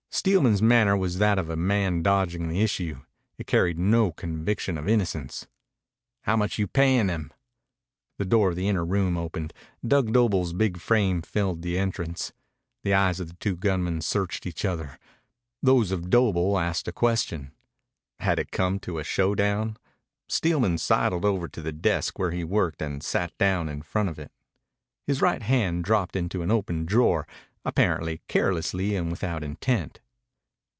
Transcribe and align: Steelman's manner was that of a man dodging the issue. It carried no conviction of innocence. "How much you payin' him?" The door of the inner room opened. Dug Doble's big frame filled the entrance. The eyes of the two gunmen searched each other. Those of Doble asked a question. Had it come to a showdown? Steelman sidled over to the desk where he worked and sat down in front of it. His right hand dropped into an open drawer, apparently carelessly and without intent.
Steelman's 0.13 0.61
manner 0.61 0.95
was 0.95 1.17
that 1.17 1.39
of 1.39 1.49
a 1.49 1.55
man 1.55 2.03
dodging 2.03 2.47
the 2.47 2.61
issue. 2.61 3.01
It 3.39 3.47
carried 3.47 3.79
no 3.79 4.11
conviction 4.11 4.77
of 4.77 4.87
innocence. 4.87 5.47
"How 6.23 6.35
much 6.35 6.59
you 6.59 6.67
payin' 6.67 7.07
him?" 7.09 7.31
The 8.19 8.25
door 8.25 8.49
of 8.49 8.55
the 8.57 8.67
inner 8.67 8.83
room 8.85 9.17
opened. 9.17 9.51
Dug 9.87 10.11
Doble's 10.13 10.51
big 10.53 10.77
frame 10.79 11.21
filled 11.23 11.61
the 11.63 11.79
entrance. 11.79 12.33
The 12.83 12.93
eyes 12.93 13.19
of 13.21 13.29
the 13.29 13.35
two 13.35 13.55
gunmen 13.55 14.01
searched 14.01 14.45
each 14.45 14.63
other. 14.65 14.99
Those 15.63 15.89
of 15.91 16.09
Doble 16.11 16.59
asked 16.59 16.87
a 16.89 16.93
question. 16.93 17.53
Had 18.19 18.37
it 18.37 18.51
come 18.51 18.79
to 18.81 18.99
a 18.99 19.03
showdown? 19.05 19.77
Steelman 20.27 20.77
sidled 20.77 21.23
over 21.25 21.47
to 21.47 21.61
the 21.63 21.71
desk 21.73 22.19
where 22.19 22.31
he 22.31 22.43
worked 22.43 22.81
and 22.81 23.01
sat 23.01 23.35
down 23.39 23.69
in 23.69 23.81
front 23.81 24.09
of 24.09 24.19
it. 24.19 24.31
His 25.07 25.19
right 25.21 25.41
hand 25.41 25.83
dropped 25.85 26.15
into 26.17 26.43
an 26.43 26.51
open 26.51 26.85
drawer, 26.85 27.25
apparently 27.63 28.21
carelessly 28.27 28.95
and 28.95 29.09
without 29.11 29.43
intent. 29.43 29.99